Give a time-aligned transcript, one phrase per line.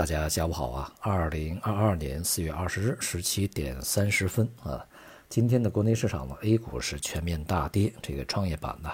[0.00, 0.90] 大家下午好啊！
[1.00, 4.82] 二零二二年四月二十日十七点三十分啊，
[5.28, 8.90] 今天的国内市场呢，A 股是全面大跌，这个创业板呢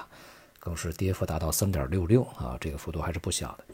[0.58, 3.64] 更是跌幅达到三点六六啊，这个幅度还是不小的。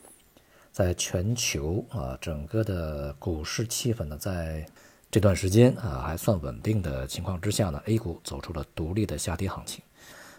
[0.72, 4.67] 在全球啊，整个的股市气氛呢，在
[5.10, 9.83] 这段时间啊还算稳定的情况之下呢，A 股走出了独立的下跌行情。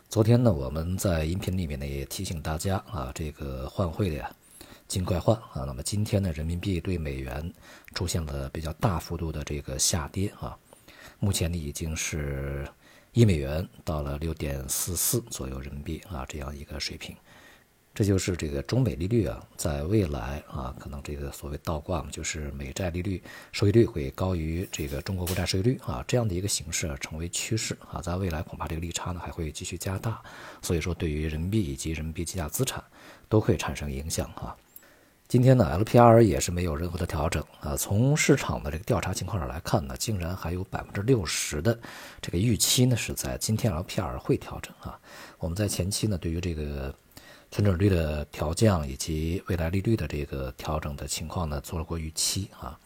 [0.09, 4.31] 昨天呢，我们在音频里面呢也提醒大家啊，这个换汇的呀。
[4.87, 5.63] 尽快换啊！
[5.65, 7.51] 那么今天呢，人民币对美元
[7.95, 10.55] 出现了比较大幅度的这个下跌啊，
[11.19, 12.67] 目前呢已经是
[13.11, 17.15] 一美元到了六点四四左右人民币啊这样一个水平，
[17.95, 30.21] 这就是这个中美利率啊，在未来啊，可能这个所谓倒挂，就是美债利率收益率会高于这个中国国债收益率啊这样的一个形式啊成为趋势啊，在未来恐怕这个利差呢还会继续加大，
[30.61, 32.83] 所以说对于人民币以及人民币计价资产
[33.27, 34.55] 都会产生影响啊。
[35.33, 37.75] 今天呢，LPR 也是没有任何的调整啊。
[37.75, 41.75] 从市场的这个调查情况上来看呢，竟然还有百分之六十的
[42.21, 44.95] 这个预期呢是在今天 LPR 会调整啊。
[45.39, 46.93] 我们在前期呢，对于这个
[47.49, 52.77] 存准率的调降以及未来利率的这个调整的情况呢，做了过预期啊。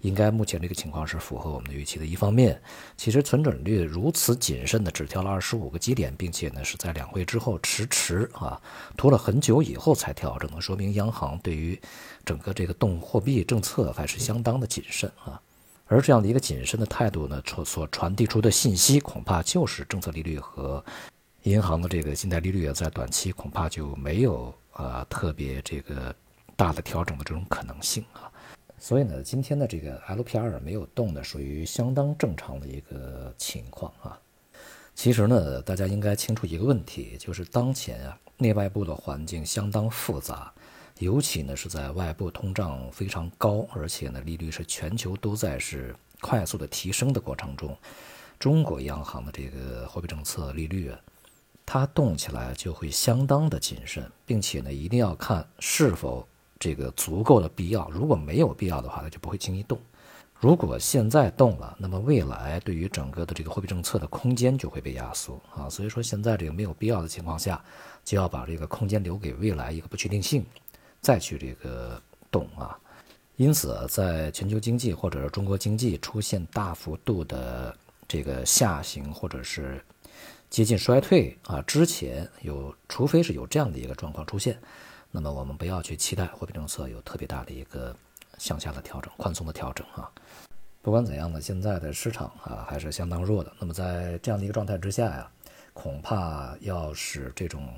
[0.00, 2.06] 应该目前这个情况是符合我们的预期的。
[2.06, 2.60] 一方面，
[2.96, 8.60] 其实存准率如此谨慎的只调了二十五个基点，并且呢是在两会之后迟迟啊
[8.96, 11.80] 拖了很久以后才调整，说明央行对于
[12.24, 15.40] 整个这个动货币政策还是相当的谨慎啊。
[15.86, 20.82] 而这样的一个谨慎的态度呢，所所传递出的信息，恐怕就是政策利率和
[21.42, 26.14] 银行的这个信贷利率在短期恐怕就没有啊特别这个
[26.54, 28.30] 大的调整的这种可能性啊。
[28.82, 34.18] 所以呢，今天的这个 LPR 没有动呢，属于相当正常的一个情况啊。
[34.94, 40.50] 其实呢，大家应该清楚一个问题，就是当前啊，内外部的环境相当复杂，
[40.98, 47.76] 尤其呢是在外部通胀非常高，而且呢利率是全球都在是快速的提升的过程中，
[48.38, 50.98] 中国央行的这个货币政策利率啊，
[51.66, 56.26] 它动起来就会相当的谨慎，并且呢一定要看是否。
[56.60, 59.76] 这个足够的必要，如果没有必要的话，它就不会轻易动。
[60.38, 65.68] 如果现在动了，那么未来对于整个的这个货币政策的空间就会被压缩啊。
[65.68, 67.62] 所以说，现在这个没有必要的情况下，
[68.04, 70.44] 就要把这个空间留给未来一个不确定性，
[71.00, 72.00] 再去这个
[72.30, 72.78] 动啊。
[73.36, 77.74] 因此，在全球经济或者是中国经济出现大幅度的
[78.08, 79.82] 这个下行或者是
[80.50, 84.58] 接近衰退啊之前，有除非是有这样的一个状况出现。
[85.10, 87.94] 那么我们不要去期待货币政策有特别大的一个
[88.38, 90.10] 向下的调整、宽松的调整啊。
[90.82, 93.52] 不管怎样呢，现在的市场啊还是相当弱的。
[93.58, 95.30] 那么在这样的一个状态之下呀，
[95.74, 97.68] 恐怕要使这种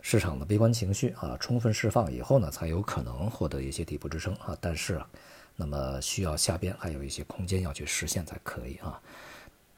[0.00, 4.56] 市场的悲观情绪啊充分释放以后呢，才有可能获得一些底部支撑啊。
[4.60, 5.08] 但是啊，
[5.54, 9.00] 那么需要下边还有一些空间要去实现才可以啊。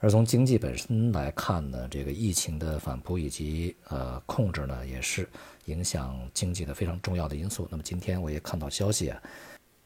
[0.03, 5.29] 而从经济本身来看呢，这个疫情的反扑以及呃控制呢，也是
[5.67, 7.69] 影响经济的非常重要的因素。
[7.71, 9.23] 那么今天我也看到消息啊，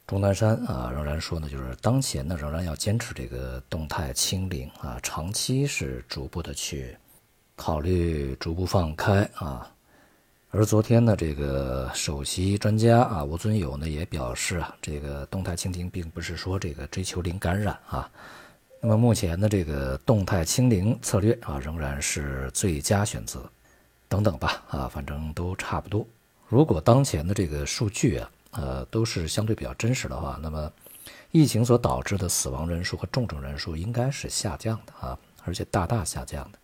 [0.06, 6.96] 钟南山啊仍然说呢，就是当前呢仍然要坚持这个动态清零啊，长期是逐步的去
[7.56, 9.68] 考虑逐步放开啊。
[10.50, 18.08] 而昨天呢，这个首席专家啊吴尊友呢也表示啊，这个动态清零并不是说这个追求零感染啊。
[18.86, 23.50] 那么目前的这个动态清零策略啊，仍然是最佳选择，
[24.10, 26.06] 等等吧啊，反正都差不多。
[26.50, 30.70] 如果当前的这个数据啊，呃，都是相对比较真实的话，那么
[31.30, 36.58] 疫情所导致的死亡人数和重症人数应该是下降的啊，而且大大下降的。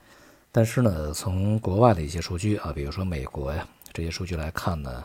[0.52, 5.02] 但是呢，从国外的一些数据啊，比如说美国呀这些数据来看呢。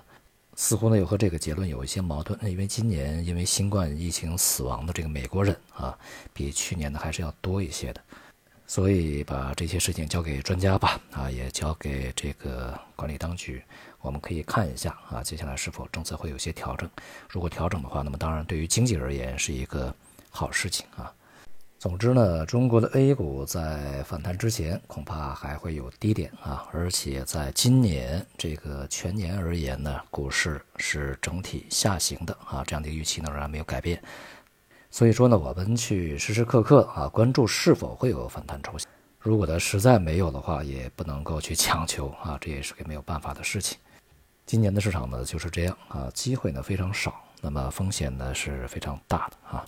[0.55, 5.97] 似乎呢又和这个结论有一些矛盾，因为今年因为新冠疫情死亡的这个美国人啊，
[6.33, 8.01] 比去年呢还是要多一些的，
[8.65, 13.61] 所以把这些事情交给专家吧，啊，也交给这个管理当局，
[13.99, 16.89] 我们可以看一下啊，接下来是否政策会有些调整，
[17.29, 19.93] 如果调整的话，那么当然对于经济而言是一个
[20.29, 21.13] 好事情啊。
[21.77, 34.01] 总之呢，中国的 A 股在反弹之前，恐怕还会有低点啊，而且在今年这个全年而言呢，股市是整体下行的啊，这样的预期呢仍然没有改变。
[34.89, 38.89] 所以说呢，我们去时时刻刻啊关注是否会有反弹出现。
[39.19, 43.77] 如果它实在没有的话，也不能够去强求啊，这也是个没有办法的事情。
[44.45, 49.65] 今年的市场呢就是这样啊，机会呢非常少，那么风险呢是非常大的啊。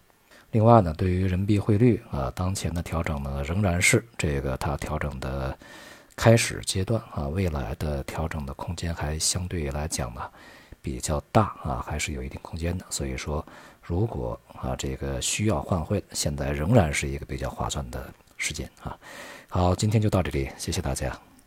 [0.57, 5.55] 另外呢，对于人民币汇率啊，当前的调整呢，仍然是这个它调整的
[6.15, 10.21] 开始阶段啊，未来的调整的空间还相对来讲呢，
[10.81, 12.83] 比较大啊，还是有一定空间的。
[12.89, 13.45] 所以说，
[13.83, 18.97] 如果啊这个需要换汇，现在仍然是一个比较划算的时间啊。
[19.47, 21.15] 好，今天就到这里，谢谢大家。